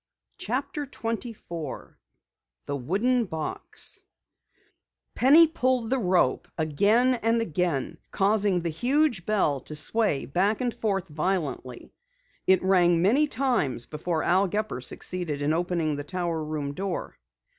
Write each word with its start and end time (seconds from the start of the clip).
CHAPTER 0.39 0.87
24 0.87 1.99
THE 2.65 2.75
WOODEN 2.75 3.25
BOX 3.25 4.01
Penny 5.13 5.45
pulled 5.45 5.91
the 5.91 5.99
rope 5.99 6.47
again 6.57 7.19
and 7.21 7.39
again, 7.39 7.99
causing 8.09 8.61
the 8.61 8.69
huge 8.71 9.27
bell 9.27 9.59
to 9.59 9.75
sway 9.75 10.25
back 10.25 10.59
and 10.59 10.73
forth 10.73 11.07
violently. 11.07 11.93
It 12.47 12.63
rang 12.63 12.99
many 13.03 13.27
times 13.27 13.85
before 13.85 14.23
Al 14.23 14.47
Gepper 14.47 14.81
succeeded 14.81 15.39
in 15.43 15.53
opening 15.53 15.95
the 15.97 16.03
tower 16.03 16.43
room 16.43 16.73
door. 16.73 17.19